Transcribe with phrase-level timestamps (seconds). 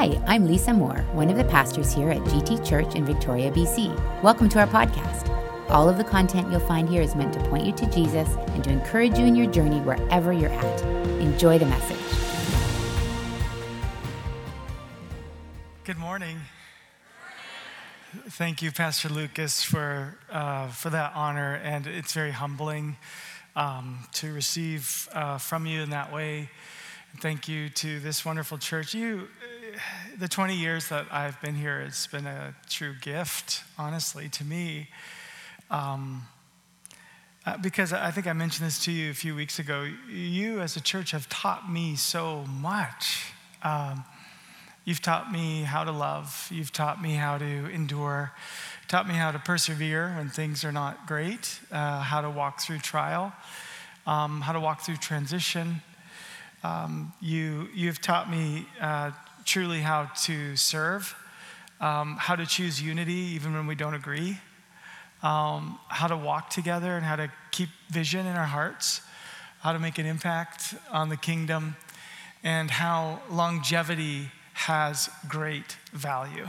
[0.00, 4.22] Hi, I'm Lisa Moore, one of the pastors here at GT Church in Victoria, BC.
[4.22, 5.28] Welcome to our podcast.
[5.68, 8.62] All of the content you'll find here is meant to point you to Jesus and
[8.62, 10.82] to encourage you in your journey wherever you're at.
[11.20, 11.98] Enjoy the message.
[15.82, 16.42] Good morning.
[18.28, 22.98] Thank you, Pastor Lucas, for, uh, for that honor, and it's very humbling
[23.56, 26.50] um, to receive uh, from you in that way.
[27.16, 28.94] Thank you to this wonderful church.
[28.94, 29.26] You,
[30.18, 34.88] the 20 years that I've been here, it's been a true gift, honestly, to me.
[35.70, 36.26] Um,
[37.46, 39.88] uh, because I think I mentioned this to you a few weeks ago.
[40.10, 43.32] You, as a church, have taught me so much.
[43.62, 44.04] Um,
[44.84, 48.32] you've taught me how to love, you've taught me how to endure,
[48.86, 52.78] taught me how to persevere when things are not great, uh, how to walk through
[52.78, 53.32] trial,
[54.06, 55.82] um, how to walk through transition.
[56.64, 59.12] Um, you, you've taught me uh,
[59.48, 61.16] truly how to serve,
[61.80, 64.36] um, how to choose unity even when we don't agree,
[65.22, 69.00] um, how to walk together and how to keep vision in our hearts,
[69.60, 71.76] how to make an impact on the kingdom,
[72.44, 76.46] and how longevity has great value.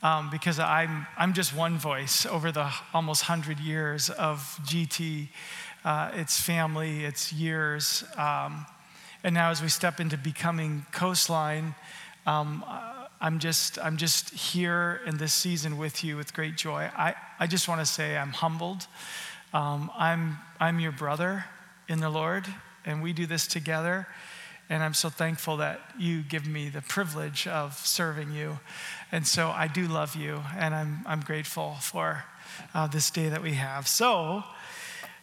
[0.00, 5.26] Um, because I'm, I'm just one voice over the almost 100 years of GT,
[5.84, 8.04] uh, its family, its years.
[8.16, 8.64] Um,
[9.24, 11.74] and now, as we step into becoming coastline,
[12.26, 12.64] um,
[13.20, 16.90] I'm, just, I'm just here in this season with you with great joy.
[16.96, 18.86] I, I just want to say I'm humbled.
[19.52, 21.44] Um, I'm, I'm your brother
[21.88, 22.46] in the Lord,
[22.84, 24.06] and we do this together.
[24.70, 28.58] And I'm so thankful that you give me the privilege of serving you.
[29.10, 32.24] And so I do love you, and I'm, I'm grateful for
[32.72, 33.86] uh, this day that we have.
[33.86, 34.44] So,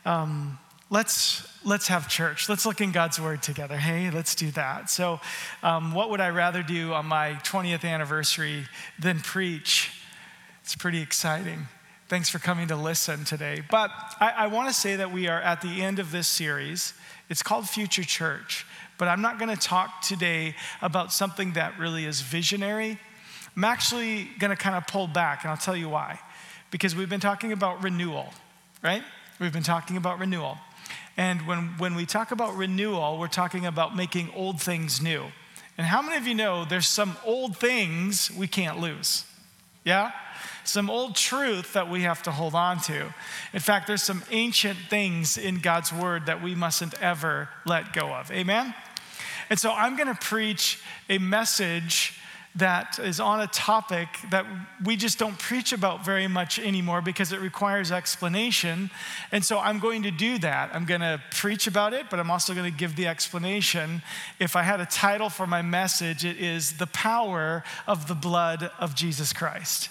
[0.05, 2.47] um, let's let's have church.
[2.49, 3.77] Let's look in god's word together.
[3.77, 4.89] Hey let's do that.
[4.89, 5.19] So
[5.63, 8.65] um, what would i rather do on my 20th anniversary
[8.97, 9.91] than preach?
[10.63, 11.67] It's pretty exciting.
[12.07, 13.61] Thanks for coming to listen today.
[13.69, 16.93] But i, I want to say that we are at the end of this series.
[17.29, 18.65] It's called future church
[18.97, 22.99] but i'm not going to talk today about something that really is visionary.
[23.55, 26.19] I'm actually going to kind of pull back and i'll tell you why.
[26.71, 28.33] Because we've been talking about renewal
[28.81, 29.03] right?
[29.39, 30.57] We've been talking about renewal
[31.19, 35.25] and when, when we talk about renewal, we're talking about making old things new.
[35.77, 39.25] And how many of you know there's some old things we can't lose?
[39.83, 40.13] Yeah?
[40.63, 43.13] Some old truth that we have to hold on to.
[43.51, 48.13] In fact, there's some ancient things in God's word that we mustn't ever let go
[48.13, 48.31] of.
[48.31, 48.73] Amen?
[49.49, 52.17] And so I'm going to preach a message
[52.59, 54.45] that is on a topic that
[54.83, 58.89] we just don't preach about very much anymore because it requires explanation.
[59.31, 60.73] And so I'm going to do that.
[60.73, 64.01] I'm going to preach about it, but I'm also going to give the explanation.
[64.39, 68.71] If I had a title for my message, it is The Power of the Blood
[68.79, 69.89] of Jesus Christ.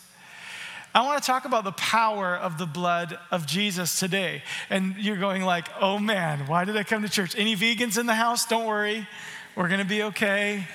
[0.95, 4.43] I want to talk about the power of the blood of Jesus today.
[4.71, 7.37] And you're going like, "Oh man, why did I come to church?
[7.37, 8.47] Any vegans in the house?
[8.47, 9.07] Don't worry.
[9.55, 10.67] We're going to be okay."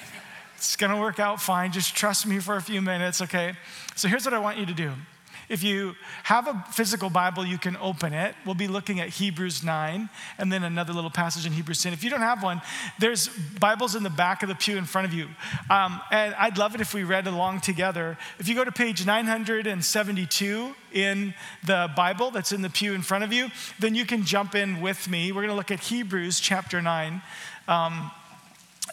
[0.64, 1.74] It's going to work out fine.
[1.74, 3.54] Just trust me for a few minutes, okay?
[3.98, 4.94] So here's what I want you to do.
[5.50, 8.34] If you have a physical Bible, you can open it.
[8.46, 11.92] We'll be looking at Hebrews 9 and then another little passage in Hebrews 10.
[11.92, 12.62] If you don't have one,
[12.98, 13.28] there's
[13.60, 15.28] Bibles in the back of the pew in front of you.
[15.70, 18.18] Um, and I'd love it if we read along together.
[18.40, 21.34] If you go to page 972 in
[21.66, 23.50] the Bible that's in the pew in front of you,
[23.80, 25.34] then you can jump in with me.
[25.34, 27.22] We're going to look at Hebrews chapter 9.
[27.68, 28.12] Um,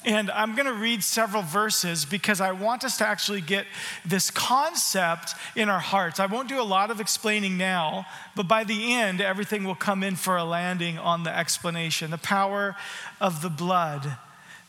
[0.05, 3.67] and I'm going to read several verses because I want us to actually get
[4.05, 6.19] this concept in our hearts.
[6.19, 10.03] I won't do a lot of explaining now, but by the end, everything will come
[10.03, 12.11] in for a landing on the explanation.
[12.11, 12.77] The power
[13.21, 14.17] of the blood.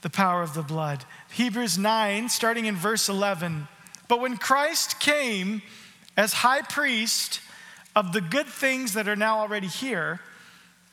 [0.02, 1.06] The power of the blood.
[1.32, 3.68] Hebrews 9, starting in verse 11.
[4.10, 5.62] But when Christ came
[6.18, 7.40] as high priest
[7.96, 10.20] of the good things that are now already here,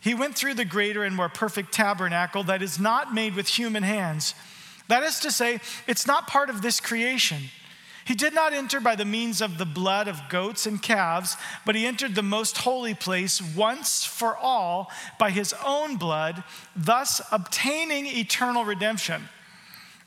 [0.01, 3.83] he went through the greater and more perfect tabernacle that is not made with human
[3.83, 4.35] hands.
[4.89, 7.43] That is to say, it's not part of this creation.
[8.05, 11.37] He did not enter by the means of the blood of goats and calves,
[11.67, 16.43] but he entered the most holy place once for all by his own blood,
[16.75, 19.29] thus obtaining eternal redemption.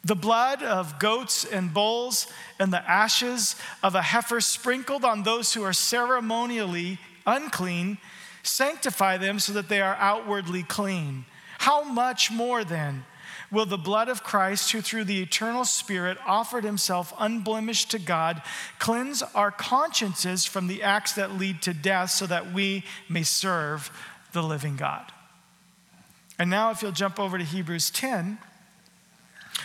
[0.03, 2.25] The blood of goats and bulls
[2.57, 7.99] and the ashes of a heifer sprinkled on those who are ceremonially unclean
[8.43, 11.25] Sanctify them so that they are outwardly clean.
[11.59, 13.05] How much more then
[13.51, 18.41] will the blood of Christ, who through the eternal Spirit offered himself unblemished to God,
[18.79, 23.91] cleanse our consciences from the acts that lead to death so that we may serve
[24.31, 25.11] the living God?
[26.39, 28.39] And now, if you'll jump over to Hebrews 10,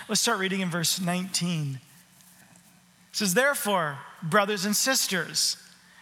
[0.08, 1.76] let's start reading in verse 19.
[1.76, 5.56] It says, Therefore, brothers and sisters,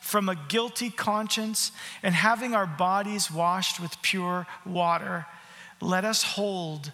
[0.00, 5.26] from a guilty conscience and having our bodies washed with pure water.
[5.80, 6.92] Let us hold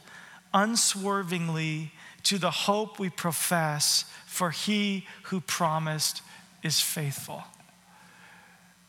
[0.53, 1.93] unswervingly
[2.25, 6.23] to the hope we profess, for he who promised
[6.63, 7.45] is faithful.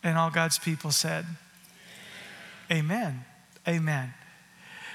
[0.03, 1.25] And all God's people said,
[2.71, 3.23] Amen.
[3.67, 4.13] Amen.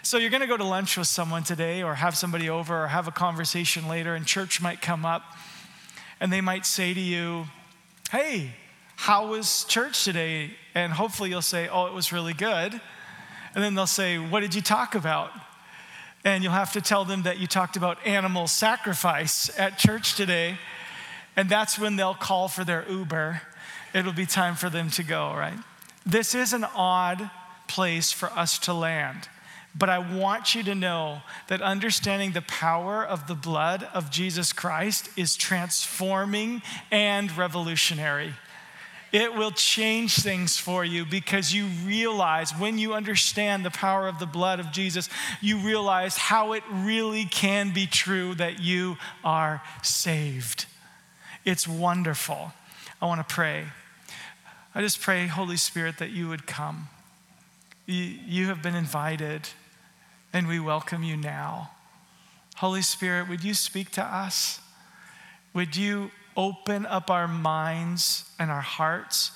[0.02, 2.88] So you're going to go to lunch with someone today, or have somebody over, or
[2.88, 5.22] have a conversation later, and church might come up,
[6.18, 7.46] and they might say to you,
[8.10, 8.50] Hey,
[9.02, 10.52] how was church today?
[10.76, 12.80] And hopefully you'll say, Oh, it was really good.
[13.52, 15.32] And then they'll say, What did you talk about?
[16.24, 20.56] And you'll have to tell them that you talked about animal sacrifice at church today.
[21.34, 23.42] And that's when they'll call for their Uber.
[23.92, 25.58] It'll be time for them to go, right?
[26.06, 27.28] This is an odd
[27.66, 29.28] place for us to land.
[29.74, 34.52] But I want you to know that understanding the power of the blood of Jesus
[34.52, 36.62] Christ is transforming
[36.92, 38.34] and revolutionary.
[39.12, 44.18] It will change things for you because you realize when you understand the power of
[44.18, 45.10] the blood of Jesus,
[45.42, 50.64] you realize how it really can be true that you are saved.
[51.44, 52.54] It's wonderful.
[53.02, 53.66] I want to pray.
[54.74, 56.88] I just pray, Holy Spirit, that you would come.
[57.84, 59.48] You, have been invited,
[60.32, 61.72] and we welcome you now.
[62.56, 64.60] Holy Spirit, would you speak to us?
[65.52, 69.32] Would you open up our minds and our hearts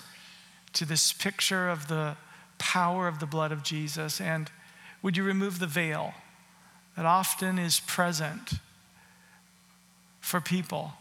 [0.75, 2.16] to this picture of the
[2.58, 4.20] power of the blood of Jesus?
[4.20, 4.50] And
[5.02, 6.14] would you remove the veil
[6.96, 8.54] that often is present
[10.20, 10.93] for people?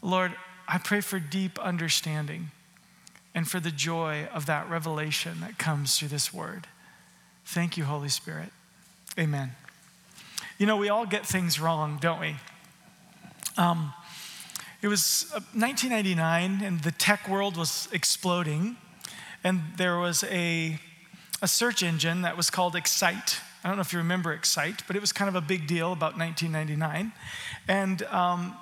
[0.00, 0.32] Lord,
[0.66, 2.50] I pray for deep understanding
[3.34, 6.66] and for the joy of that revelation that comes through this word.
[7.44, 8.50] Thank you, Holy Spirit.
[9.18, 9.52] Amen.
[10.58, 12.36] You know, we all get things wrong, don't we?
[13.56, 13.92] Um,
[14.82, 18.76] it was 1999, uh, and the tech world was exploding,
[19.44, 20.76] and there was a,
[21.40, 23.38] a search engine that was called Excite.
[23.62, 25.92] I don't know if you remember Excite, but it was kind of a big deal
[25.92, 27.12] about 1999.
[27.68, 28.56] And um,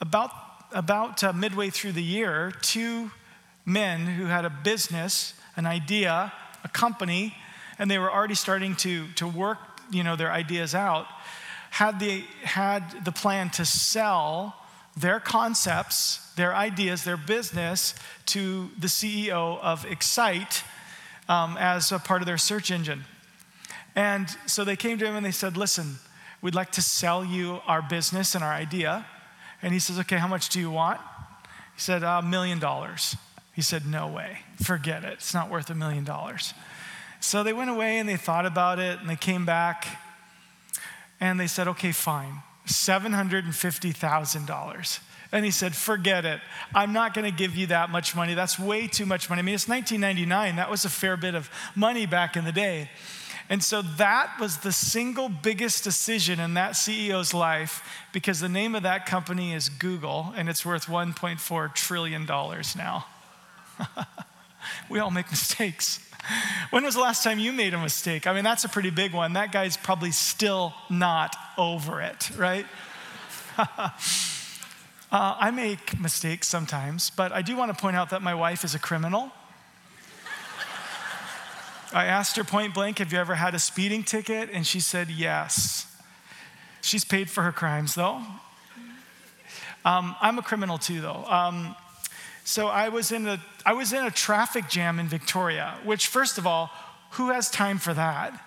[0.00, 0.30] about,
[0.70, 3.10] about uh, midway through the year, two
[3.66, 6.32] men who had a business, an idea,
[6.62, 7.34] a company,
[7.80, 9.58] and they were already starting to, to work
[9.90, 11.06] you know, their ideas out,
[11.70, 14.54] had the, had the plan to sell
[14.96, 17.94] their concepts, their ideas, their business
[18.26, 20.62] to the CEO of Excite
[21.28, 23.04] um, as a part of their search engine.
[23.96, 25.96] And so they came to him and they said, Listen,
[26.42, 29.06] we'd like to sell you our business and our idea.
[29.62, 31.00] And he says, Okay, how much do you want?
[31.74, 33.16] He said, A million dollars.
[33.52, 34.38] He said, No way.
[34.62, 35.14] Forget it.
[35.14, 36.54] It's not worth a million dollars.
[37.20, 39.86] So they went away and they thought about it and they came back
[41.20, 42.42] and they said, Okay, fine.
[42.66, 45.00] $750,000.
[45.32, 46.40] And he said, Forget it.
[46.74, 48.34] I'm not going to give you that much money.
[48.34, 49.40] That's way too much money.
[49.40, 50.56] I mean, it's 1999.
[50.56, 52.90] That was a fair bit of money back in the day.
[53.50, 58.74] And so that was the single biggest decision in that CEO's life because the name
[58.74, 63.06] of that company is Google and it's worth $1.4 trillion now.
[64.88, 66.00] we all make mistakes.
[66.70, 68.26] When was the last time you made a mistake?
[68.26, 69.34] I mean, that's a pretty big one.
[69.34, 72.66] That guy's probably still not over it, right?
[73.58, 73.90] uh,
[75.12, 78.74] I make mistakes sometimes, but I do want to point out that my wife is
[78.74, 79.30] a criminal.
[81.92, 84.50] I asked her point blank, Have you ever had a speeding ticket?
[84.52, 85.86] And she said, Yes.
[86.80, 88.20] She's paid for her crimes, though.
[89.86, 91.24] Um, I'm a criminal too, though.
[91.26, 91.76] Um,
[92.44, 96.36] so I was in a I was in a traffic jam in Victoria, which first
[96.36, 96.70] of all,
[97.12, 98.38] who has time for that?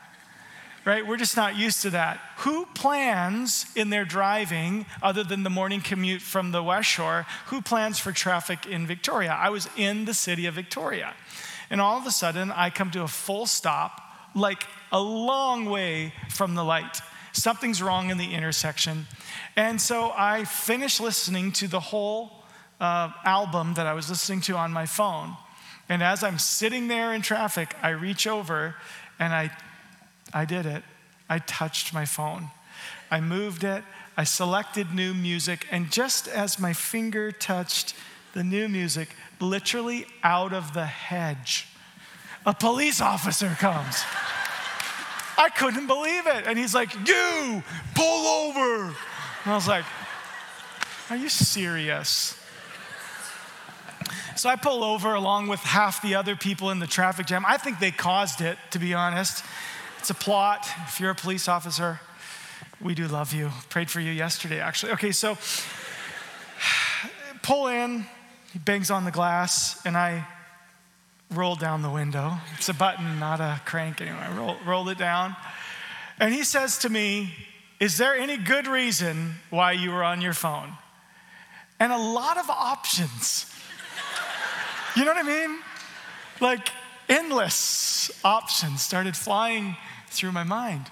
[0.85, 1.05] Right?
[1.05, 2.21] We're just not used to that.
[2.37, 7.61] Who plans in their driving, other than the morning commute from the West Shore, who
[7.61, 9.31] plans for traffic in Victoria?
[9.37, 11.13] I was in the city of Victoria.
[11.69, 14.01] And all of a sudden, I come to a full stop,
[14.33, 17.01] like a long way from the light.
[17.33, 19.07] Something's wrong in the intersection.
[19.57, 22.36] And so I finish listening to the whole
[22.79, 25.35] uh, album that I was listening to on my phone.
[25.89, 28.75] And as I'm sitting there in traffic, I reach over
[29.19, 29.51] and I,
[30.33, 30.83] I did it.
[31.29, 32.49] I touched my phone.
[33.09, 33.83] I moved it,
[34.17, 37.95] I selected new music, and just as my finger touched
[38.33, 41.67] the new music, literally out of the hedge,
[42.45, 44.03] a police officer comes.
[45.37, 46.47] I couldn't believe it.
[46.47, 48.85] And he's like, You, pull over.
[48.85, 48.95] And
[49.45, 49.85] I was like,
[51.09, 52.37] Are you serious?
[54.37, 57.43] So I pull over along with half the other people in the traffic jam.
[57.47, 59.43] I think they caused it, to be honest.
[59.97, 60.67] It's a plot.
[60.87, 61.99] If you're a police officer,
[62.79, 63.49] we do love you.
[63.69, 64.91] Prayed for you yesterday, actually.
[64.91, 65.39] Okay, so
[67.41, 68.05] pull in,
[68.53, 70.27] he bangs on the glass, and I
[71.31, 72.33] roll down the window.
[72.57, 74.19] It's a button, not a crank anyway.
[74.19, 75.35] I roll, roll it down.
[76.19, 77.33] And he says to me,
[77.79, 80.73] Is there any good reason why you were on your phone?
[81.79, 83.51] And a lot of options.
[84.97, 85.59] You know what I mean?
[86.41, 86.69] Like
[87.07, 89.77] endless options started flying
[90.07, 90.89] through my mind.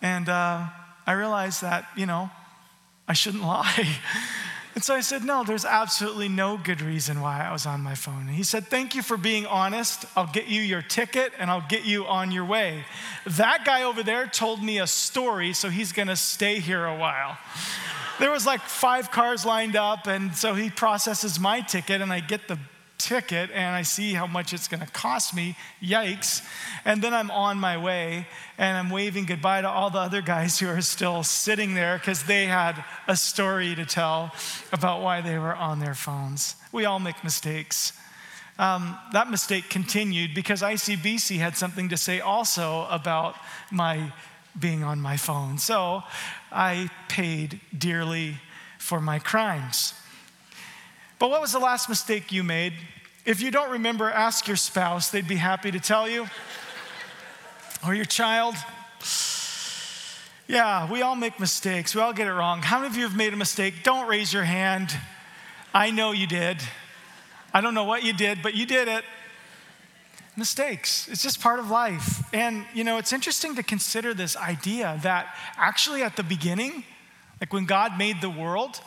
[0.00, 0.68] And uh,
[1.08, 2.30] I realized that, you know,
[3.08, 3.96] I shouldn't lie.
[4.76, 7.96] And so I said, No, there's absolutely no good reason why I was on my
[7.96, 8.28] phone.
[8.28, 10.04] And he said, Thank you for being honest.
[10.14, 12.84] I'll get you your ticket and I'll get you on your way.
[13.26, 17.36] That guy over there told me a story, so he's gonna stay here a while.
[18.20, 22.20] There was like five cars lined up, and so he processes my ticket, and I
[22.20, 22.58] get the
[23.00, 25.56] ticket and I see how much it's going to cost me.
[25.82, 26.46] Yikes.
[26.84, 28.26] And then I'm on my way
[28.58, 32.24] and I'm waving goodbye to all the other guys who are still sitting there because
[32.24, 34.32] they had a story to tell
[34.72, 36.56] about why they were on their phones.
[36.72, 37.92] We all make mistakes.
[38.58, 43.34] Um, that mistake continued because ICBC had something to say also about
[43.70, 44.12] my
[44.58, 45.56] being on my phone.
[45.56, 46.02] So
[46.52, 48.36] I paid dearly
[48.78, 49.94] for my crimes.
[51.20, 52.72] But what was the last mistake you made?
[53.26, 56.26] If you don't remember, ask your spouse, they'd be happy to tell you.
[57.86, 58.54] or your child.
[60.48, 61.94] Yeah, we all make mistakes.
[61.94, 62.62] We all get it wrong.
[62.62, 63.82] How many of you have made a mistake?
[63.82, 64.96] Don't raise your hand.
[65.74, 66.56] I know you did.
[67.52, 69.04] I don't know what you did, but you did it.
[70.38, 71.06] Mistakes.
[71.08, 72.24] It's just part of life.
[72.32, 76.84] And, you know, it's interesting to consider this idea that actually at the beginning,
[77.42, 78.80] like when God made the world,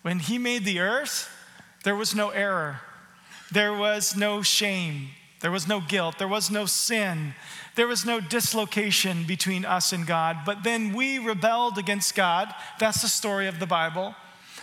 [0.00, 1.28] when He made the earth,
[1.84, 2.80] there was no error,
[3.52, 5.08] there was no shame,
[5.40, 7.34] there was no guilt, there was no sin,
[7.76, 10.38] there was no dislocation between us and God.
[10.44, 12.52] But then we rebelled against God.
[12.78, 14.14] That's the story of the Bible.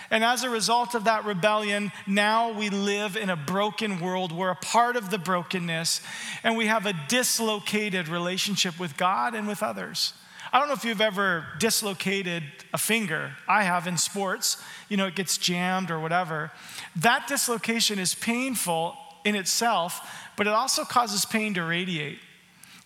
[0.10, 4.34] And as a result of that rebellion, now we live in a broken world.
[4.34, 6.02] We're a part of the brokenness,
[6.44, 10.14] and we have a dislocated relationship with God and with others.
[10.54, 12.44] I don't know if you've ever dislocated
[12.74, 13.32] a finger.
[13.48, 14.62] I have in sports.
[14.90, 16.52] You know, it gets jammed or whatever.
[16.98, 20.02] That dislocation is painful in itself,
[20.36, 22.20] but it also causes pain to radiate.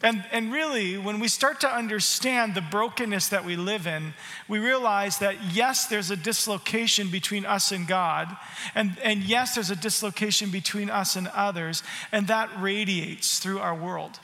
[0.01, 4.13] And, and really, when we start to understand the brokenness that we live in,
[4.47, 8.35] we realize that yes, there's a dislocation between us and God,
[8.75, 11.81] and, and yes, there's a dislocation between us and others,
[12.11, 14.19] and that radiates through our world.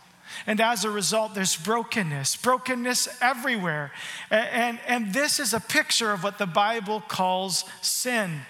[0.48, 3.92] And as a result, there's brokenness, brokenness everywhere.
[4.30, 8.42] And, and this is a picture of what the Bible calls sin.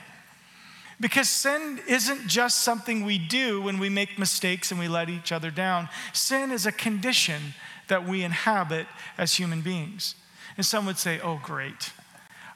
[1.00, 5.32] Because sin isn't just something we do when we make mistakes and we let each
[5.32, 5.90] other down.
[6.14, 7.56] Sin is a condition
[7.88, 8.86] that we inhabit
[9.18, 10.16] as human beings.
[10.58, 11.92] And some would say, oh, great.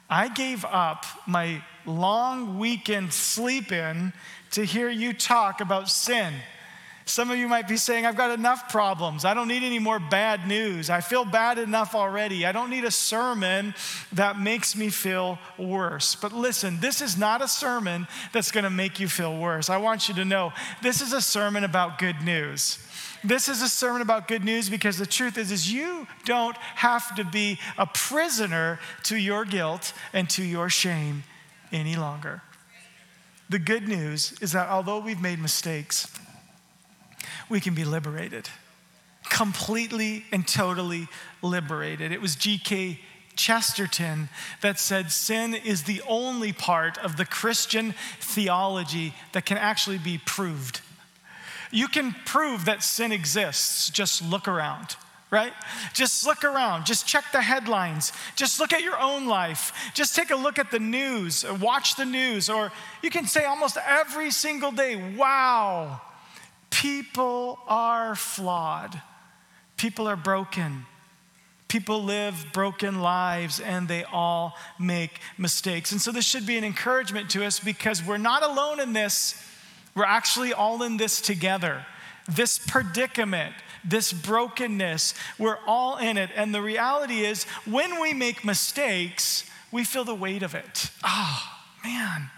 [0.10, 4.13] I gave up my long weekend sleep in
[4.51, 6.34] to hear you talk about sin.
[7.07, 9.25] Some of you might be saying, I've got enough problems.
[9.25, 10.89] I don't need any more bad news.
[10.89, 12.47] I feel bad enough already.
[12.47, 13.75] I don't need a sermon
[14.13, 16.15] that makes me feel worse.
[16.15, 19.69] But listen, this is not a sermon that's going to make you feel worse.
[19.69, 22.79] I want you to know this is a sermon about good news.
[23.24, 27.15] This is a sermon about good news because the truth is is you don't have
[27.15, 31.24] to be a prisoner to your guilt and to your shame
[31.71, 32.41] any longer.
[33.47, 36.07] The good news is that although we've made mistakes,
[37.49, 38.49] we can be liberated.
[39.29, 41.07] Completely and totally
[41.41, 42.11] liberated.
[42.11, 42.99] It was G.K.
[43.35, 44.29] Chesterton
[44.61, 50.19] that said sin is the only part of the Christian theology that can actually be
[50.25, 50.81] proved.
[51.71, 54.95] You can prove that sin exists, just look around
[55.31, 55.53] right?
[55.93, 60.31] Just look around, just check the headlines, just look at your own life, just take
[60.31, 62.71] a look at the news, watch the news, or
[63.01, 65.99] you can say almost every single day, wow,
[66.82, 69.01] People are flawed,
[69.77, 70.86] people are broken.
[71.67, 75.91] People live broken lives and they all make mistakes.
[75.91, 79.44] And so, this should be an encouragement to us because we're not alone in this.
[79.96, 81.86] We're actually all in this together.
[82.29, 86.29] This predicament, this brokenness, we're all in it.
[86.36, 90.91] And the reality is, when we make mistakes, we feel the weight of it.
[91.03, 91.44] Oh,
[91.84, 92.29] man.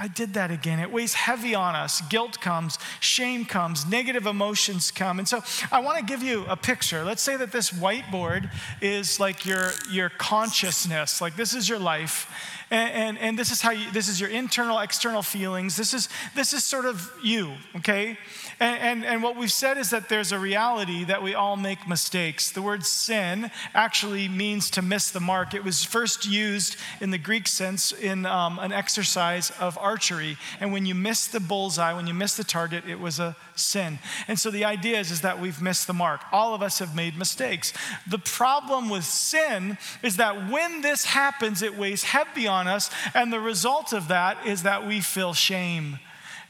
[0.00, 0.78] I did that again.
[0.78, 2.00] It weighs heavy on us.
[2.08, 5.18] Guilt comes, shame comes, negative emotions come.
[5.18, 7.04] And so I want to give you a picture.
[7.04, 12.32] Let's say that this whiteboard is like your, your consciousness, like this is your life.
[12.70, 15.76] And, and, and this is how you, this is your internal, external feelings.
[15.76, 18.16] This is, this is sort of you, okay?
[18.60, 21.88] And, and, and, what we've said is that there's a reality that we all make
[21.88, 22.52] mistakes.
[22.52, 25.52] The word sin actually means to miss the mark.
[25.52, 30.36] It was first used in the Greek sense in um, an exercise of archery.
[30.60, 33.98] And when you miss the bullseye, when you miss the target, it was a sin.
[34.28, 36.20] And so the idea is, is that we've missed the mark.
[36.30, 37.72] All of us have made mistakes.
[38.08, 42.90] The problem with sin is that when this happens, it weighs heavy on us.
[43.14, 45.98] And the result of that is that we feel shame.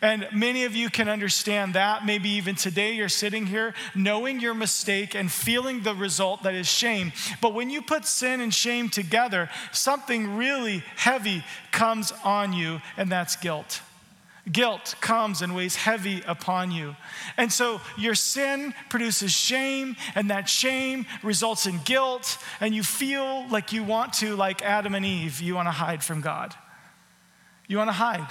[0.03, 2.07] And many of you can understand that.
[2.07, 6.67] Maybe even today you're sitting here knowing your mistake and feeling the result that is
[6.67, 7.13] shame.
[7.43, 13.13] But when you put sin and shame together, something really heavy comes on you, and
[13.13, 13.83] that's guilt.
[14.51, 16.97] Guilt comes and weighs heavy upon you.
[17.37, 23.47] And so your sin produces shame, and that shame results in guilt, and you feel
[23.49, 26.55] like you want to, like Adam and Eve, you want to hide from God.
[27.69, 28.29] You want to hide.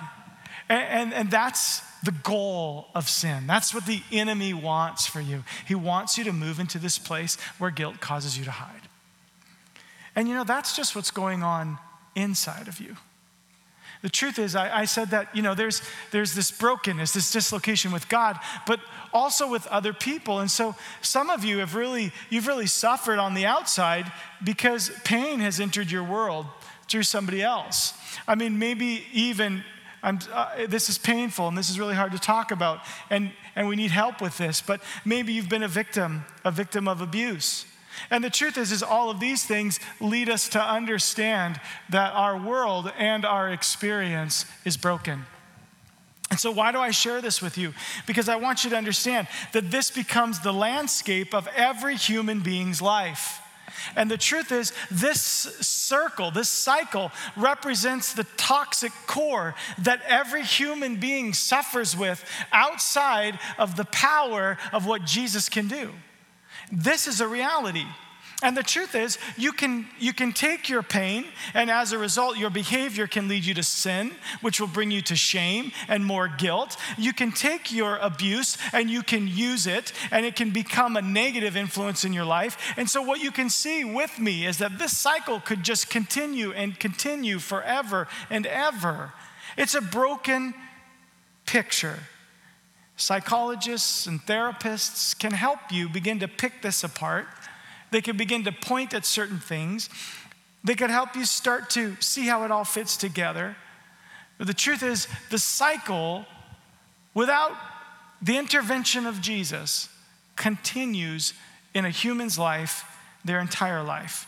[0.68, 3.48] And, and, and, that's the goal of sin.
[3.48, 5.44] That's what the enemy wants for you.
[5.68, 8.82] He wants you to move into this place where guilt causes you to hide.
[10.16, 11.80] And you know, that's just what's going on
[12.16, 12.98] inside of you.
[14.02, 17.92] The truth is, I, I, said that, you know, there's, there's this brokenness, this dislocation
[17.92, 18.80] with God, but
[19.12, 20.40] also with other people.
[20.40, 24.10] And so some of you have really, you've really suffered on the outside
[24.42, 26.46] because pain has entered your world
[26.88, 27.94] through somebody else.
[28.26, 29.66] I mean, maybe even
[30.02, 32.80] uh, this is painful and this is really hard to talk about,
[33.10, 34.62] and, and we need help with this.
[34.62, 37.66] But maybe you've been a victim, a victim of abuse.
[38.10, 42.38] And the truth is, is all of these things lead us to understand that our
[42.38, 45.26] world and our experience is broken.
[46.30, 47.74] And so, why do I share this with you?
[48.06, 52.82] Because I want you to understand that this becomes the landscape of every human being's
[52.82, 53.42] life.
[53.96, 60.98] And the truth is, this circle, this cycle, represents the toxic core that every human
[60.98, 65.92] being suffers with outside of the power of what Jesus can do.
[66.72, 67.86] This is a reality.
[68.42, 72.38] And the truth is, you can, you can take your pain, and as a result,
[72.38, 76.30] your behavior can lead you to sin, which will bring you to shame and more
[76.30, 76.78] guilt.
[76.98, 81.02] You can take your abuse and you can use it, and it can become a
[81.02, 82.74] negative influence in your life.
[82.78, 86.54] And so, what you can see with me is that this cycle could just continue
[86.54, 89.12] and continue forever and ever.
[89.58, 90.54] It's a broken
[91.46, 92.00] picture.
[93.00, 97.26] Psychologists and therapists can help you begin to pick this apart
[97.92, 99.90] they can begin to point at certain things.
[100.64, 103.56] They could help you start to see how it all fits together.
[104.38, 106.26] But the truth is, the cycle,
[107.14, 107.52] without
[108.22, 109.90] the intervention of Jesus,
[110.36, 111.34] continues
[111.74, 112.86] in a human's life
[113.26, 114.28] their entire life.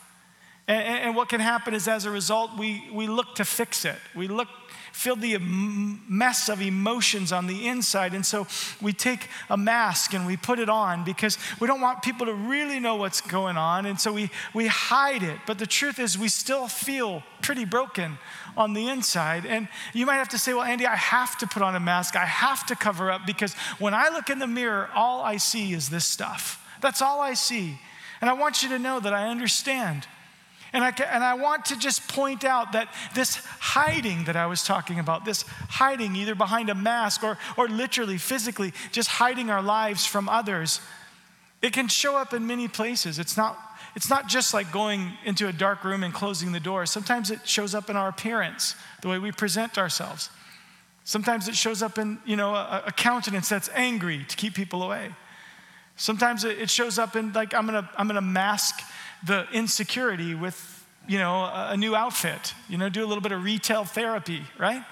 [0.67, 3.97] And, and, what can happen is, as a result, we, we look to fix it.
[4.15, 4.47] We look
[4.91, 8.13] feel the mess of emotions on the inside.
[8.13, 8.47] And so
[8.81, 12.33] we take a mask and we put it on because we don't want people to
[12.33, 13.85] really know what's going on.
[13.85, 15.39] And so we, we hide it.
[15.47, 18.17] But the truth is, we still feel pretty broken
[18.55, 19.45] on the inside.
[19.45, 22.15] And you might have to say, well, Andy, I have to put on a mask.
[22.15, 25.73] I have to cover up because when I look in the mirror, all I see
[25.73, 26.63] is this stuff.
[26.81, 27.79] That's all I see.
[28.19, 30.07] And I want you to know that I understand.
[30.73, 34.63] And I, and I want to just point out that this hiding that I was
[34.63, 39.61] talking about, this hiding either behind a mask or, or literally, physically, just hiding our
[39.61, 40.79] lives from others,
[41.61, 43.19] it can show up in many places.
[43.19, 43.57] It's not,
[43.95, 46.85] it's not just like going into a dark room and closing the door.
[46.85, 50.29] Sometimes it shows up in our appearance, the way we present ourselves.
[51.03, 54.83] Sometimes it shows up in, you know, a, a countenance that's angry to keep people
[54.83, 55.09] away.
[55.95, 58.81] Sometimes it, shows up in like, I'm gonna, I'm gonna mask
[59.25, 63.43] the insecurity with, you know, a, new outfit, you know, do a little bit of
[63.43, 64.83] retail therapy, right?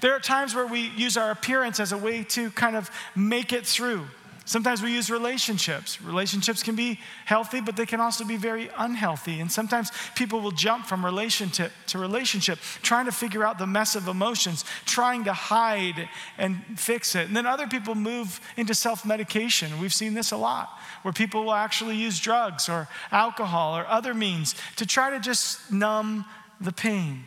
[0.00, 3.52] There are times where we use our appearance as a way to kind of make
[3.52, 4.06] it through.
[4.46, 6.02] Sometimes we use relationships.
[6.02, 9.40] Relationships can be healthy, but they can also be very unhealthy.
[9.40, 13.96] And sometimes people will jump from relationship to relationship, trying to figure out the mess
[13.96, 17.26] of emotions, trying to hide and fix it.
[17.26, 19.80] And then other people move into self medication.
[19.80, 24.12] We've seen this a lot, where people will actually use drugs or alcohol or other
[24.12, 26.26] means to try to just numb
[26.60, 27.24] the pain.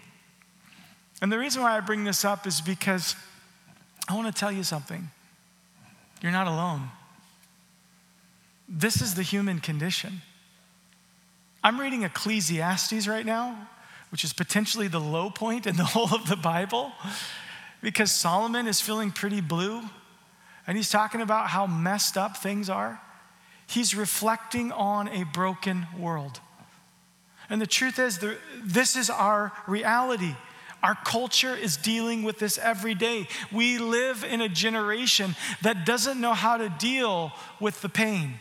[1.19, 3.15] And the reason why I bring this up is because
[4.07, 5.09] I want to tell you something.
[6.21, 6.91] You're not alone.
[8.67, 10.21] This is the human condition.
[11.63, 13.67] I'm reading Ecclesiastes right now,
[14.11, 16.91] which is potentially the low point in the whole of the Bible,
[17.81, 19.81] because Solomon is feeling pretty blue
[20.67, 23.01] and he's talking about how messed up things are.
[23.67, 26.41] He's reflecting on a broken world.
[27.49, 28.19] And the truth is,
[28.63, 30.35] this is our reality.
[30.83, 33.27] Our culture is dealing with this every day.
[33.51, 38.35] We live in a generation that doesn't know how to deal with the pain,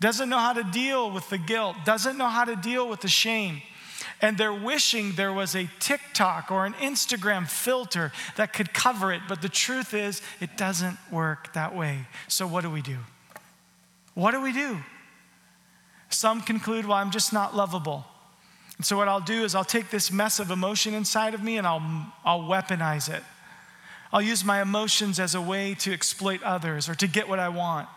[0.00, 3.08] doesn't know how to deal with the guilt, doesn't know how to deal with the
[3.08, 3.62] shame.
[4.20, 9.22] And they're wishing there was a TikTok or an Instagram filter that could cover it.
[9.28, 12.06] But the truth is, it doesn't work that way.
[12.26, 12.98] So, what do we do?
[14.14, 14.78] What do we do?
[16.10, 18.04] Some conclude, well, I'm just not lovable.
[18.76, 21.58] And so, what I'll do is I'll take this mess of emotion inside of me
[21.58, 23.22] and I'll, I'll weaponize it.
[24.12, 27.50] I'll use my emotions as a way to exploit others or to get what I
[27.50, 27.88] want.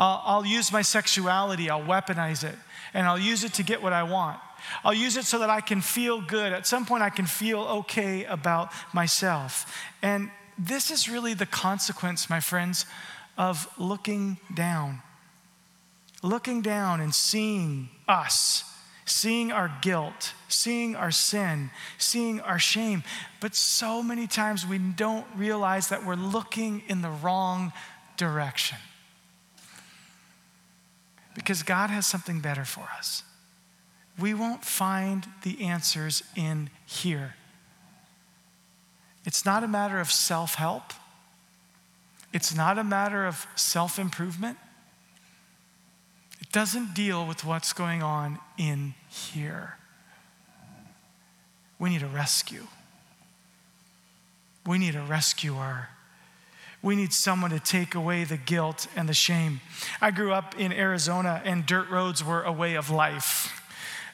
[0.00, 2.56] I'll, I'll use my sexuality, I'll weaponize it,
[2.94, 4.40] and I'll use it to get what I want.
[4.82, 6.52] I'll use it so that I can feel good.
[6.52, 9.72] At some point, I can feel okay about myself.
[10.02, 12.86] And this is really the consequence, my friends,
[13.38, 15.02] of looking down.
[16.22, 18.64] Looking down and seeing us
[19.10, 23.02] seeing our guilt, seeing our sin, seeing our shame.
[23.40, 27.72] But so many times we don't realize that we're looking in the wrong
[28.16, 28.78] direction.
[31.40, 33.22] Because God has something better for us.
[34.18, 37.34] We won't find the answers in here.
[39.24, 40.92] It's not a matter of self help,
[42.30, 44.58] it's not a matter of self improvement
[46.42, 49.78] It doesn't deal with what's going on in here.
[51.78, 52.66] We need a rescue.
[54.66, 55.88] We need a rescuer.
[56.82, 59.60] We need someone to take away the guilt and the shame.
[60.00, 63.60] I grew up in Arizona, and dirt roads were a way of life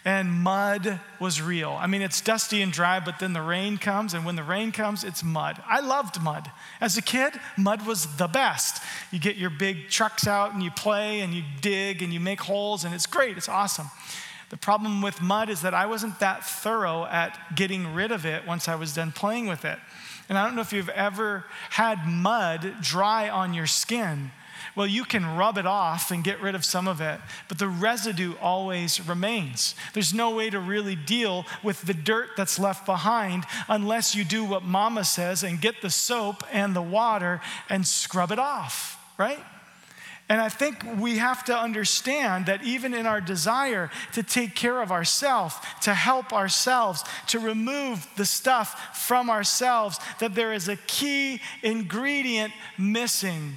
[0.06, 1.72] and mud was real.
[1.72, 4.70] I mean, it's dusty and dry, but then the rain comes, and when the rain
[4.70, 5.60] comes, it's mud.
[5.66, 6.48] I loved mud.
[6.80, 8.80] As a kid, mud was the best.
[9.10, 12.40] You get your big trucks out and you play and you dig and you make
[12.40, 13.90] holes, and it's great, it's awesome.
[14.50, 18.46] The problem with mud is that I wasn't that thorough at getting rid of it
[18.46, 19.78] once I was done playing with it.
[20.28, 24.30] And I don't know if you've ever had mud dry on your skin
[24.76, 27.68] well, you can rub it off and get rid of some of it, but the
[27.68, 29.74] residue always remains.
[29.94, 34.44] There's no way to really deal with the dirt that's left behind unless you do
[34.44, 39.42] what mama says and get the soap and the water and scrub it off, right?
[40.28, 44.82] And I think we have to understand that even in our desire to take care
[44.82, 50.76] of ourselves, to help ourselves, to remove the stuff from ourselves, that there is a
[50.88, 53.54] key ingredient missing.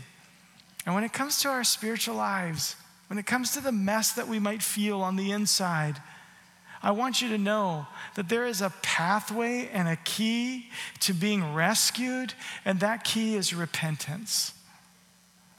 [0.85, 2.75] And when it comes to our spiritual lives,
[3.07, 5.99] when it comes to the mess that we might feel on the inside,
[6.83, 10.69] I want you to know that there is a pathway and a key
[11.01, 14.53] to being rescued, and that key is repentance.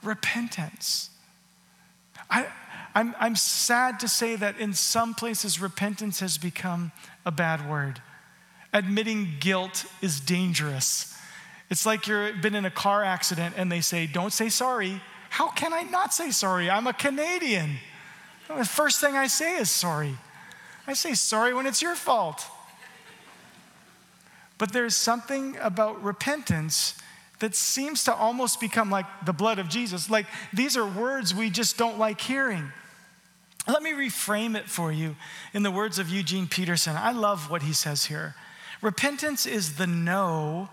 [0.03, 1.11] Repentance.
[2.31, 2.47] I,
[2.95, 6.93] I'm, I'm sad to say that in some places, repentance has become
[7.25, 8.01] a bad word.
[8.73, 11.17] Admitting guilt is dangerous.
[11.71, 15.49] It's like you've been in a car accident and they say, Don't say sorry, how
[15.49, 16.69] can I not say sorry?
[16.69, 17.77] I'm a Canadian.
[18.49, 20.17] The first thing I say is sorry.
[20.87, 22.45] I say sorry when it's your fault.
[24.59, 26.95] But there's something about repentance
[27.41, 30.09] that seems to almost become like the blood of Jesus.
[30.09, 32.73] Like these are words we just don't like hearing.
[33.67, 35.17] Let me reframe it for you
[35.53, 36.97] in the words of Eugene Peterson.
[36.97, 38.35] I love what he says here.
[38.81, 40.71] Repentance is the no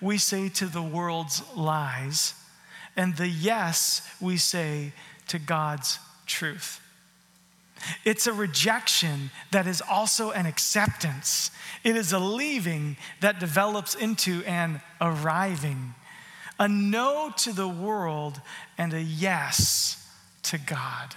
[0.00, 2.34] we say to the world's lies
[2.96, 4.92] and the yes we say
[5.28, 6.80] to God's truth.
[8.04, 11.50] It's a rejection that is also an acceptance.
[11.82, 15.94] It is a leaving that develops into an arriving.
[16.60, 18.40] A no to the world
[18.78, 20.06] and a yes
[20.42, 21.14] to God.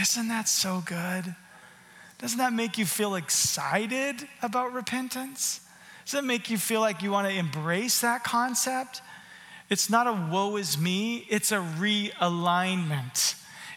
[0.00, 1.34] Isn't that so good?
[2.18, 5.60] Doesn't that make you feel excited about repentance?
[6.04, 9.02] Does it make you feel like you want to embrace that concept?
[9.68, 13.34] It's not a woe is me, it's a realignment.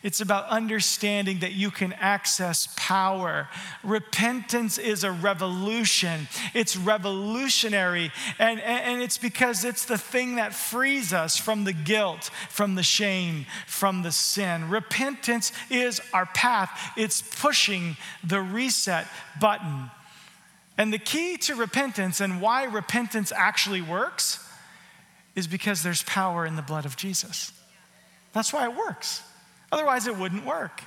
[0.08, 3.50] It's about understanding that you can access power.
[3.84, 6.30] Repentance is a revolution.
[6.54, 8.14] It's revolutionary.
[8.40, 12.84] And, and it's because it's the thing that frees us from the guilt, from the
[12.84, 14.70] shame, from the sin.
[14.70, 19.08] Repentance is our path, it's pushing the reset
[19.42, 19.92] button.
[20.78, 24.40] And the key to repentance and why repentance actually works
[25.36, 27.52] is because there's power in the blood of Jesus.
[28.32, 29.22] That's why it works.
[29.72, 30.82] Otherwise, it wouldn't work.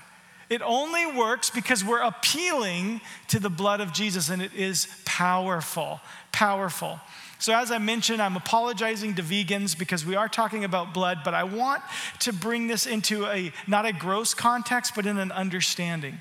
[0.48, 6.00] It only works because we're appealing to the blood of Jesus, and it is powerful.
[6.32, 6.98] Powerful.
[7.38, 11.32] So, as I mentioned, I'm apologizing to vegans because we are talking about blood, but
[11.34, 11.82] I want
[12.18, 16.20] to bring this into a not a gross context, but in an understanding.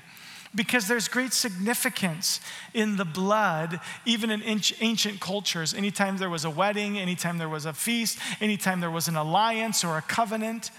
[0.54, 2.40] Because there's great significance
[2.72, 5.74] in the blood, even in ancient cultures.
[5.74, 9.84] Anytime there was a wedding, anytime there was a feast, anytime there was an alliance
[9.84, 10.70] or a covenant,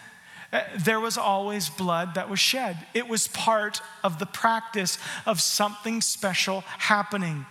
[0.51, 2.77] Uh, there was always blood that was shed.
[2.93, 7.45] It was part of the practice of something special happening.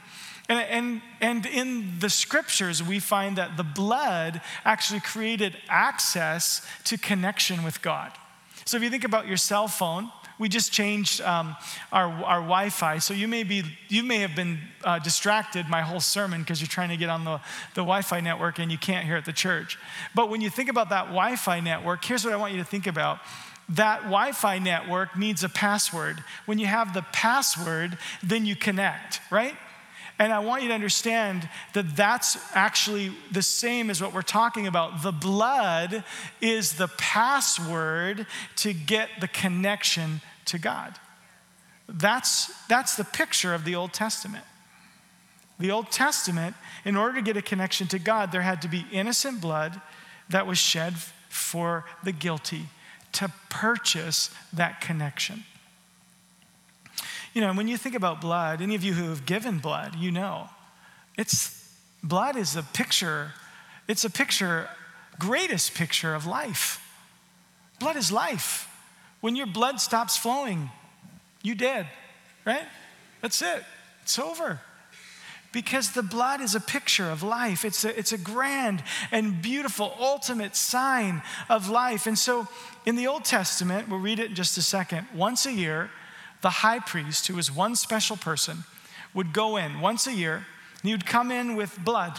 [0.48, 6.98] And, and, and in the scriptures, we find that the blood actually created access to
[6.98, 8.12] connection with God.
[8.64, 10.10] So if you think about your cell phone,
[10.40, 11.54] we just changed um,
[11.92, 16.00] our, our Wi-Fi, so you may be you may have been uh, distracted my whole
[16.00, 17.36] sermon because you're trying to get on the,
[17.74, 19.78] the Wi-Fi network and you can't hear at the church.
[20.14, 22.86] But when you think about that Wi-Fi network, here's what I want you to think
[22.86, 23.18] about.
[23.68, 26.24] That Wi Fi network needs a password.
[26.46, 29.54] When you have the password, then you connect, right?
[30.18, 34.66] And I want you to understand that that's actually the same as what we're talking
[34.66, 35.02] about.
[35.02, 36.04] The blood
[36.42, 38.26] is the password
[38.56, 40.94] to get the connection to God.
[41.88, 44.44] That's, that's the picture of the Old Testament.
[45.58, 48.86] The Old Testament, in order to get a connection to God, there had to be
[48.92, 49.80] innocent blood
[50.30, 50.94] that was shed
[51.28, 52.66] for the guilty
[53.12, 55.44] to purchase that connection.
[57.34, 60.10] You know, when you think about blood, any of you who have given blood, you
[60.10, 60.48] know,
[61.16, 63.32] it's blood is a picture,
[63.86, 64.68] it's a picture,
[65.18, 66.80] greatest picture of life.
[67.78, 68.69] Blood is life.
[69.20, 70.70] When your blood stops flowing,
[71.42, 71.86] you dead,
[72.44, 72.66] right?
[73.20, 73.64] That's it.
[74.02, 74.60] It's over.
[75.52, 77.64] Because the blood is a picture of life.
[77.64, 82.06] It's a, it's a grand and beautiful, ultimate sign of life.
[82.06, 82.46] And so
[82.86, 85.08] in the Old Testament, we'll read it in just a second.
[85.14, 85.90] Once a year,
[86.40, 88.58] the high priest, who was one special person,
[89.12, 90.46] would go in once a year
[90.82, 92.18] and he would come in with blood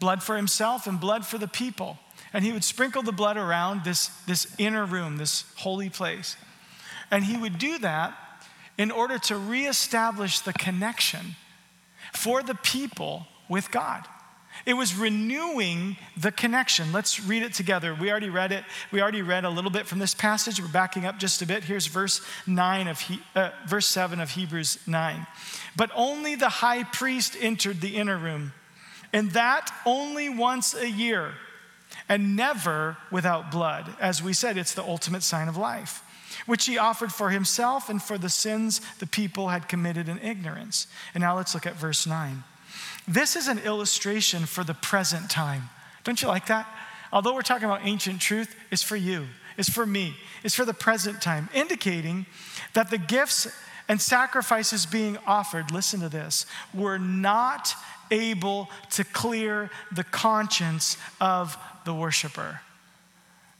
[0.00, 1.98] blood for himself and blood for the people.
[2.34, 6.36] And he would sprinkle the blood around this, this inner room, this holy place.
[7.10, 8.18] And he would do that
[8.76, 11.36] in order to reestablish the connection
[12.12, 14.04] for the people with God.
[14.66, 16.92] It was renewing the connection.
[16.92, 17.94] Let's read it together.
[17.94, 18.64] We already read it.
[18.90, 20.60] We already read a little bit from this passage.
[20.60, 21.64] We're backing up just a bit.
[21.64, 25.26] Here's verse 9 of he, uh, verse 7 of Hebrews 9.
[25.76, 28.52] But only the high priest entered the inner room,
[29.12, 31.34] and that only once a year,
[32.08, 33.96] and never without blood.
[34.00, 36.02] As we said, it's the ultimate sign of life
[36.46, 40.86] which he offered for himself and for the sins the people had committed in ignorance.
[41.14, 42.42] And now let's look at verse 9.
[43.06, 45.68] This is an illustration for the present time.
[46.04, 46.66] Don't you like that?
[47.12, 50.74] Although we're talking about ancient truth, it's for you, it's for me, it's for the
[50.74, 52.26] present time, indicating
[52.72, 53.46] that the gifts
[53.88, 57.74] and sacrifices being offered, listen to this, were not
[58.10, 62.60] able to clear the conscience of the worshiper.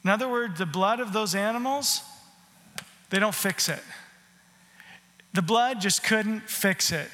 [0.02, 2.02] In other words, the blood of those animals,
[3.10, 3.82] they don't fix it.
[5.32, 7.08] The blood just couldn't fix it.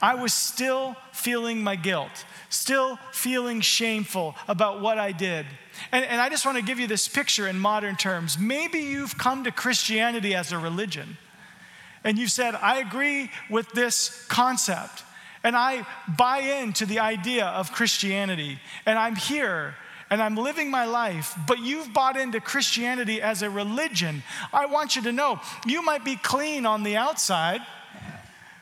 [0.00, 5.46] I was still feeling my guilt, still feeling shameful about what I did.
[5.92, 8.38] And, and I just want to give you this picture in modern terms.
[8.38, 11.16] Maybe you've come to Christianity as a religion,
[12.04, 15.02] and you've said, I agree with this concept,
[15.42, 15.86] and I
[16.18, 19.74] buy into the idea of Christianity, and I'm here
[20.10, 24.96] and I'm living my life, but you've bought into Christianity as a religion, I want
[24.96, 27.60] you to know you might be clean on the outside,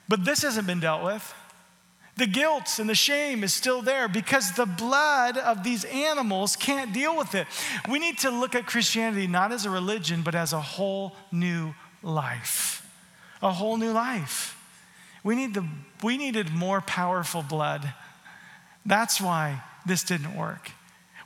[0.09, 1.35] but this hasn't been dealt with.
[2.17, 6.93] The guilt and the shame is still there because the blood of these animals can't
[6.93, 7.47] deal with it.
[7.89, 11.75] We need to look at Christianity not as a religion, but as a whole new
[12.03, 12.85] life.
[13.41, 14.58] A whole new life.
[15.25, 15.67] We, need the,
[16.03, 17.93] we needed more powerful blood.
[18.87, 20.71] That's why this didn't work.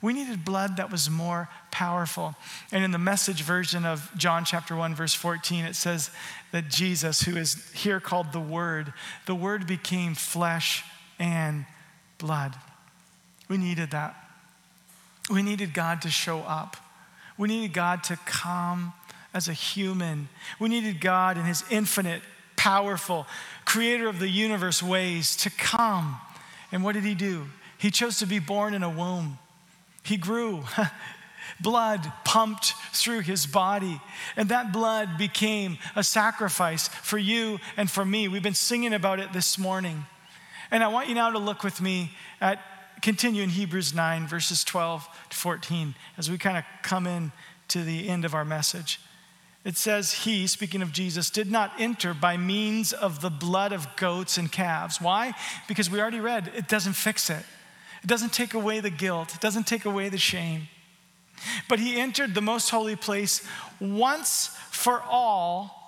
[0.01, 2.35] We needed blood that was more powerful.
[2.73, 6.11] And in the message version of John chapter 1, verse 14, it says
[6.51, 8.93] that Jesus, who is here called the Word,
[9.27, 10.85] the Word became flesh
[11.21, 11.67] and
[12.19, 12.57] blood.
[13.49, 14.17] We needed that.
[15.31, 16.77] We needed God to show up.
[17.39, 18.93] We needed God to come
[19.33, 20.29] as a human.
[20.59, 22.23] We needed God in his infinite,
[22.63, 23.27] powerful,
[23.65, 26.17] creator of the universe ways to come.
[26.71, 27.47] And what did he do?
[27.77, 29.39] He chose to be born in a womb.
[30.05, 30.63] He grew.
[31.61, 34.01] blood pumped through his body.
[34.37, 38.29] And that blood became a sacrifice for you and for me.
[38.29, 40.05] We've been singing about it this morning.
[40.71, 42.61] And I want you now to look with me at
[43.03, 47.33] continue in Hebrews 9, verses 12 to 14, as we kind of come in
[47.69, 49.01] to the end of our message.
[49.65, 53.95] It says, He, speaking of Jesus, did not enter by means of the blood of
[53.97, 55.01] goats and calves.
[55.01, 55.35] Why?
[55.69, 57.45] Because we already read, it doesn't fix it.
[58.03, 60.69] It doesn't take away the guilt, it doesn't take away the shame.
[61.69, 63.47] But he entered the most holy place
[63.81, 65.79] once for all.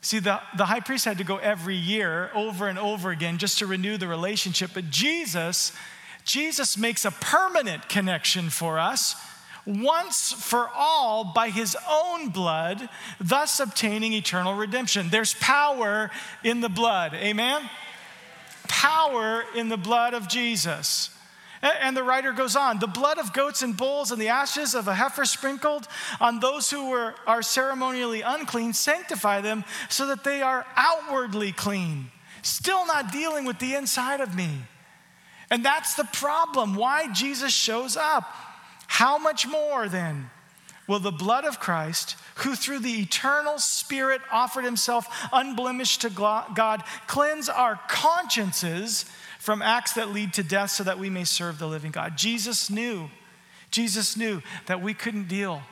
[0.00, 3.58] See, the, the high priest had to go every year over and over again just
[3.58, 4.70] to renew the relationship.
[4.74, 5.72] But Jesus,
[6.24, 9.16] Jesus makes a permanent connection for us
[9.68, 12.88] once for all by his own blood,
[13.20, 15.10] thus obtaining eternal redemption.
[15.10, 16.10] There's power
[16.42, 17.12] in the blood.
[17.12, 17.68] Amen?
[18.66, 21.10] Power in the blood of Jesus.
[21.60, 24.88] And the writer goes on the blood of goats and bulls and the ashes of
[24.88, 25.86] a heifer sprinkled
[26.20, 32.10] on those who were, are ceremonially unclean sanctify them so that they are outwardly clean,
[32.42, 34.48] still not dealing with the inside of me.
[35.50, 38.32] And that's the problem why Jesus shows up.
[38.88, 40.30] How much more then
[40.88, 46.82] will the blood of Christ, who through the eternal Spirit offered himself unblemished to God,
[47.06, 49.04] cleanse our consciences
[49.38, 52.16] from acts that lead to death so that we may serve the living God?
[52.16, 53.08] Jesus knew,
[53.70, 55.62] Jesus knew that we couldn't deal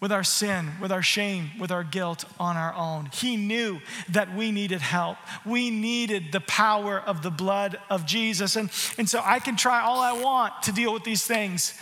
[0.00, 3.10] with our sin, with our shame, with our guilt on our own.
[3.12, 5.18] He knew that we needed help.
[5.44, 8.56] We needed the power of the blood of Jesus.
[8.56, 11.74] And, and so I can try all I want to deal with these things.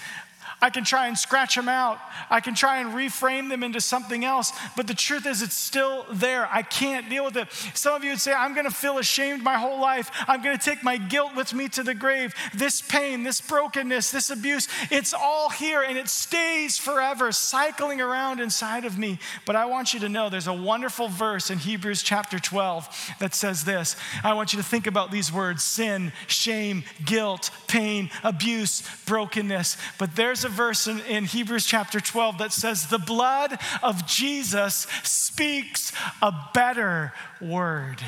[0.61, 1.99] I can try and scratch them out.
[2.31, 4.53] I can try and reframe them into something else.
[4.77, 6.49] But the truth is, it's still there.
[6.51, 7.53] I can't deal with it.
[7.75, 10.11] Some of you would say, I'm going to feel ashamed my whole life.
[10.27, 12.35] I'm going to take my guilt with me to the grave.
[12.53, 18.41] This pain, this brokenness, this abuse, it's all here and it stays forever, cycling around
[18.41, 19.21] inside of me.
[19.47, 23.35] But I want you to know there's a wonderful verse in Hebrews chapter 12 that
[23.35, 23.95] says this.
[24.25, 29.77] I want you to think about these words sin, shame, guilt, pain, abuse, brokenness.
[29.99, 34.07] But there's a a verse in, in Hebrews chapter 12 that says, The blood of
[34.07, 38.01] Jesus speaks a better word.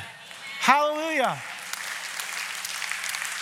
[0.59, 1.39] Hallelujah.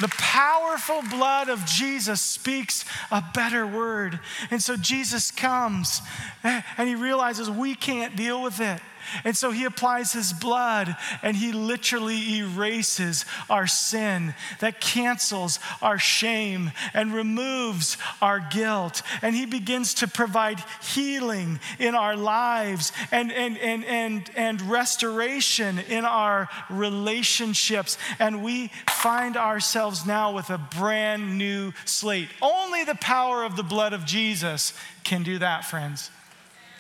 [0.01, 4.21] The powerful blood of Jesus speaks a better word.
[4.51, 6.03] And so Jesus comes
[6.45, 8.81] eh, and he realizes we can't deal with it.
[9.25, 15.99] And so he applies his blood and he literally erases our sin, that cancels our
[15.99, 19.03] shame and removes our guilt.
[19.23, 25.79] And he begins to provide healing in our lives and, and, and, and, and restoration
[25.79, 27.99] in our relationships.
[28.19, 32.29] And we find ourselves now with a brand new slate.
[32.41, 34.73] Only the power of the blood of Jesus
[35.05, 36.11] can do that, friends.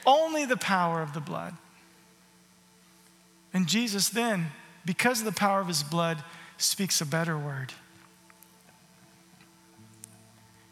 [0.07, 1.55] Only the power of the blood.
[3.59, 4.53] And Jesus then,
[4.87, 6.23] because of the power of his blood,
[6.59, 7.73] speaks a better word.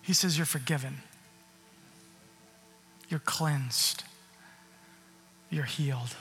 [0.02, 0.98] He says, You're forgiven,
[3.08, 4.04] you're cleansed,
[5.50, 6.14] you're healed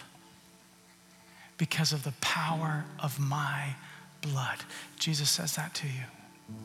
[1.60, 3.76] because of the power of my
[4.22, 4.58] blood.
[4.98, 6.56] Jesus says that to you.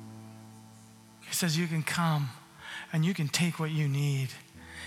[1.28, 2.30] He says, You can come
[2.90, 4.28] and you can take what you need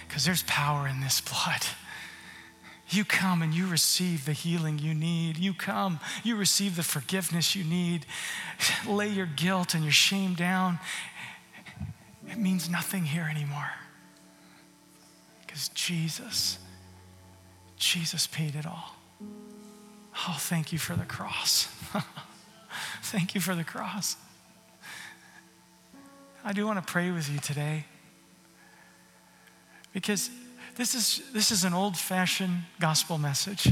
[0.08, 1.62] because there's power in this blood.
[2.94, 5.38] You come and you receive the healing you need.
[5.38, 8.06] You come, you receive the forgiveness you need.
[8.88, 10.78] Lay your guilt and your shame down.
[12.30, 13.72] It means nothing here anymore.
[15.42, 16.60] Because Jesus,
[17.78, 18.96] Jesus paid it all.
[20.28, 21.68] Oh, thank you for the cross.
[23.02, 24.18] thank you for the cross.
[26.46, 27.86] I do want to pray with you today
[29.94, 30.30] because
[30.76, 33.72] this is, this is an old fashioned gospel message.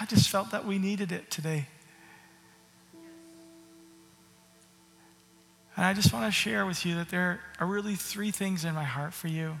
[0.00, 1.68] I just felt that we needed it today.
[5.76, 8.74] And I just want to share with you that there are really three things in
[8.74, 9.56] my heart for you.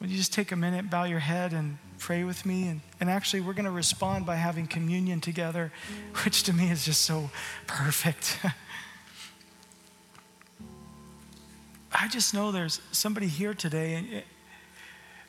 [0.00, 2.68] Would you just take a minute, bow your head, and pray with me?
[2.68, 5.72] And, and actually, we're going to respond by having communion together,
[6.24, 7.30] which to me is just so
[7.66, 8.38] perfect.
[11.92, 14.24] I just know there's somebody here today,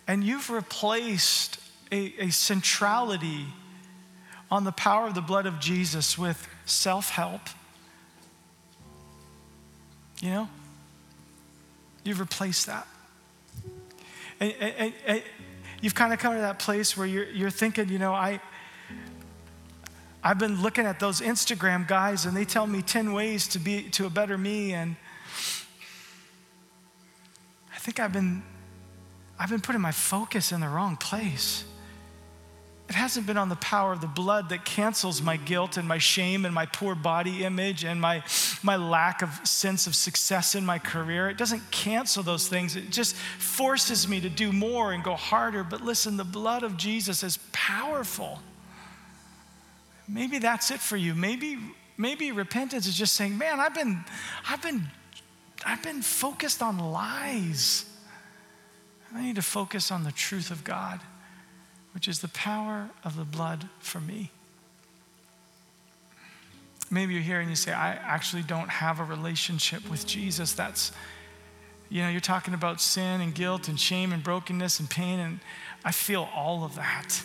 [0.07, 1.59] and you've replaced
[1.91, 3.45] a, a centrality
[4.51, 7.41] on the power of the blood of Jesus with self help.
[10.21, 10.49] You know?
[12.03, 12.87] You've replaced that.
[14.39, 15.23] And, and, and,
[15.81, 18.39] you've kind of come to that place where you're, you're thinking, you know, I,
[20.23, 23.83] I've been looking at those Instagram guys and they tell me 10 ways to be
[23.91, 24.73] to a better me.
[24.73, 24.95] And
[27.73, 28.43] I think I've been
[29.37, 31.65] I've been putting my focus in the wrong place.
[32.87, 35.97] it hasn't been on the power of the blood that cancels my guilt and my
[35.97, 38.23] shame and my poor body image and my,
[38.61, 41.29] my lack of sense of success in my career.
[41.29, 42.75] It doesn't cancel those things.
[42.75, 45.63] It just forces me to do more and go harder.
[45.63, 48.39] But listen, the blood of Jesus is powerful.
[50.07, 51.15] Maybe that's it for you.
[51.15, 51.57] Maybe,
[51.97, 54.05] maybe repentance is just saying, man, I've been,
[54.47, 54.87] I've been,
[55.65, 57.85] I've been focused on lies.
[59.15, 60.99] I need to focus on the truth of God
[61.95, 64.29] which is the power of the blood for me.
[66.91, 70.51] Maybe you're here and you say, I actually don't have a relationship with Jesus.
[70.51, 70.91] That's,
[71.89, 75.39] you know, you're talking about sin and guilt and shame and brokenness and pain, and
[75.85, 77.23] I feel all of that.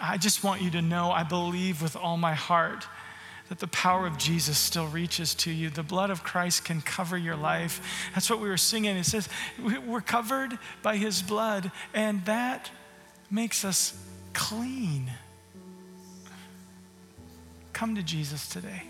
[0.00, 2.86] I just want you to know I believe with all my heart
[3.52, 5.68] that the power of Jesus still reaches to you.
[5.68, 7.82] The blood of Christ can cover your life.
[8.14, 8.96] That's what we were singing.
[8.96, 9.28] It says,
[9.86, 12.70] We're covered by his blood, and that
[13.30, 13.94] makes us
[14.32, 15.10] clean.
[17.74, 18.84] Come to Jesus today.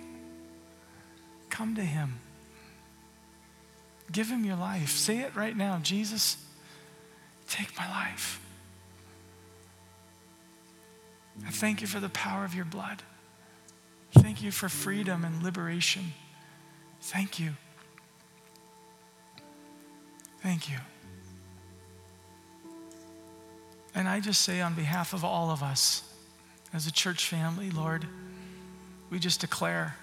[1.51, 2.21] Come to him.
[4.13, 4.91] Give him your life.
[4.91, 6.37] Say it right now Jesus,
[7.49, 8.41] take my life.
[11.45, 13.03] I thank you for the power of your blood.
[14.15, 16.13] Thank you for freedom and liberation.
[17.01, 17.53] Thank you.
[20.43, 20.77] Thank you.
[23.95, 26.03] And I just say, on behalf of all of us
[26.73, 28.07] as a church family, Lord,
[29.11, 29.97] we just declare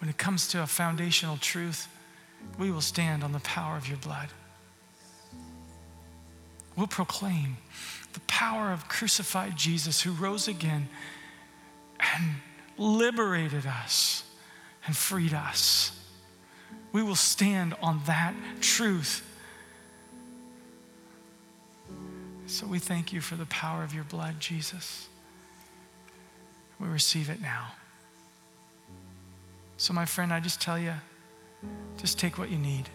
[0.00, 1.88] when it comes to a foundational truth,
[2.58, 4.28] we will stand on the power of your blood.
[6.76, 7.56] We'll proclaim
[8.12, 10.88] the power of crucified Jesus who rose again
[11.98, 12.36] and
[12.78, 14.24] liberated us
[14.86, 15.92] and freed us.
[16.92, 19.24] We will stand on that truth.
[22.46, 25.08] So we thank you for the power of your blood, Jesus.
[26.80, 27.72] We receive it now.
[29.76, 30.94] So, my friend, I just tell you
[31.98, 32.88] just take what you need.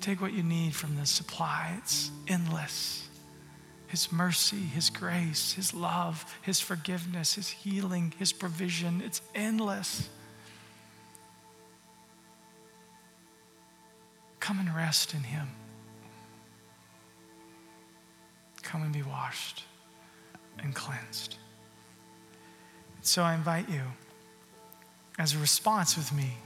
[0.00, 3.09] Take what you need from the supply, it's endless.
[3.90, 9.02] His mercy, His grace, His love, His forgiveness, His healing, His provision.
[9.04, 10.08] It's endless.
[14.38, 15.48] Come and rest in Him.
[18.62, 19.64] Come and be washed
[20.60, 21.34] and cleansed.
[23.02, 23.82] So I invite you,
[25.18, 26.36] as a response with me,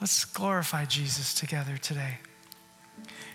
[0.00, 2.16] let's glorify Jesus together today.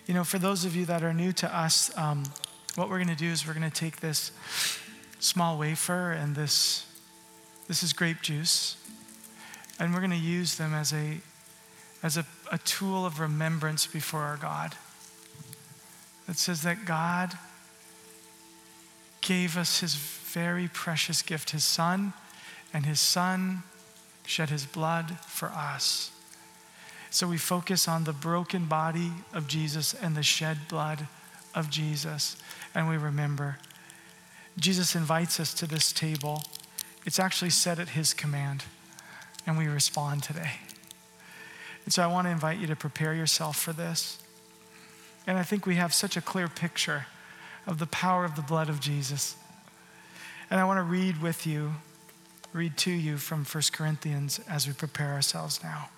[0.07, 2.23] You know, for those of you that are new to us, um,
[2.75, 4.31] what we're going to do is we're going to take this
[5.19, 6.85] small wafer and this,
[7.67, 8.77] this is grape juice,
[9.79, 11.19] and we're going to use them as a,
[12.01, 14.75] as a, a tool of remembrance before our God.
[16.27, 17.33] That says that God
[19.21, 22.13] gave us his very precious gift, his son,
[22.73, 23.63] and his son
[24.25, 26.11] shed his blood for us.
[27.11, 31.07] So we focus on the broken body of Jesus and the shed blood
[31.53, 32.37] of Jesus,
[32.73, 33.57] and we remember.
[34.57, 36.43] Jesus invites us to this table.
[37.05, 38.63] It's actually set at his command,
[39.45, 40.51] and we respond today.
[41.83, 44.17] And so I want to invite you to prepare yourself for this.
[45.27, 47.07] And I think we have such a clear picture
[47.67, 49.35] of the power of the blood of Jesus.
[50.49, 51.73] And I want to read with you,
[52.53, 55.89] read to you from 1 Corinthians as we prepare ourselves now.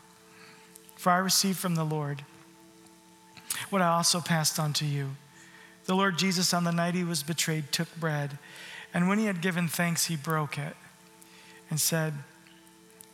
[1.04, 2.24] For I received from the Lord
[3.70, 5.10] what I also passed on to you.
[5.84, 8.38] The Lord Jesus, on the night he was betrayed, took bread,
[8.94, 10.78] and when he had given thanks, he broke it
[11.70, 12.14] and said,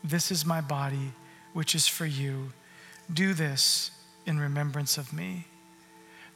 [0.03, 1.13] This is my body,
[1.53, 2.51] which is for you.
[3.11, 3.89] Do this
[4.27, 5.47] in remembrance of me.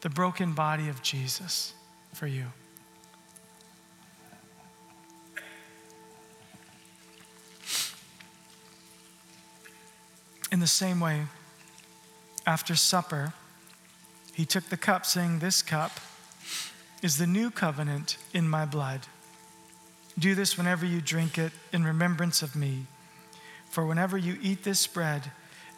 [0.01, 1.75] The broken body of Jesus
[2.15, 2.45] for you.
[10.51, 11.27] In the same way,
[12.45, 13.33] after supper,
[14.33, 15.99] he took the cup, saying, This cup
[17.01, 19.01] is the new covenant in my blood.
[20.17, 22.85] Do this whenever you drink it in remembrance of me.
[23.69, 25.31] For whenever you eat this bread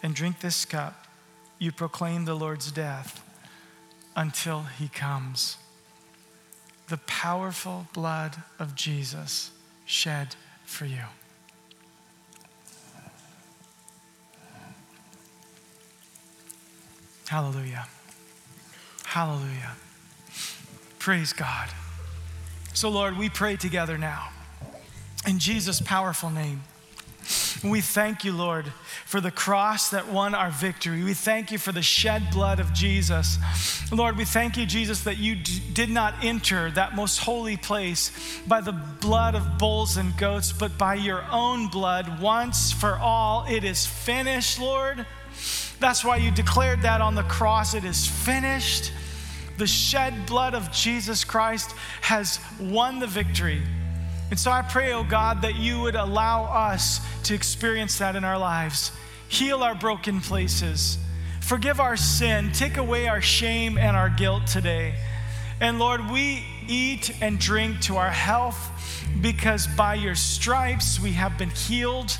[0.04, 1.08] and drink this cup,
[1.60, 3.24] you proclaim the Lord's death
[4.16, 5.58] until he comes.
[6.90, 9.52] The powerful blood of Jesus
[9.86, 10.36] shed
[10.66, 11.06] for you.
[17.28, 17.88] Hallelujah.
[19.04, 19.72] Hallelujah.
[21.00, 21.70] Praise God.
[22.74, 24.30] So, Lord, we pray together now
[25.28, 26.64] in Jesus' powerful name.
[27.64, 28.72] We thank you, Lord,
[29.06, 31.04] for the cross that won our victory.
[31.04, 33.40] We thank you for the shed blood of Jesus.
[33.92, 38.12] Lord, we thank you, Jesus, that you d- did not enter that most holy place
[38.48, 43.46] by the blood of bulls and goats, but by your own blood once for all.
[43.50, 45.06] It is finished, Lord.
[45.80, 47.74] That's why you declared that on the cross.
[47.74, 48.92] It is finished.
[49.58, 51.72] The shed blood of Jesus Christ
[52.02, 53.62] has won the victory.
[54.30, 58.24] And so I pray, oh God, that you would allow us to experience that in
[58.24, 58.92] our lives.
[59.28, 60.98] Heal our broken places.
[61.42, 62.52] Forgive our sin.
[62.52, 64.96] Take away our shame and our guilt today.
[65.62, 68.72] And Lord, we eat and drink to our health
[69.22, 72.18] because by your stripes we have been healed.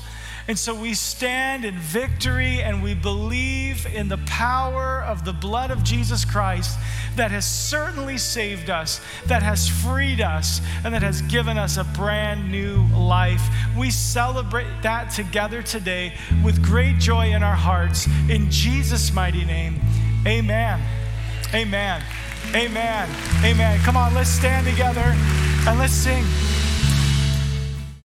[0.48, 5.72] And so we stand in victory and we believe in the power of the blood
[5.72, 6.78] of Jesus Christ
[7.16, 11.84] that has certainly saved us, that has freed us, and that has given us a
[11.84, 13.42] brand new life.
[13.76, 18.06] We celebrate that together today with great joy in our hearts.
[18.28, 19.80] In Jesus' mighty name,
[20.26, 20.80] amen.
[21.54, 22.02] Amen.
[22.54, 23.08] Amen.
[23.44, 23.80] Amen.
[23.80, 25.14] Come on, let's stand together
[25.66, 26.24] and let's sing.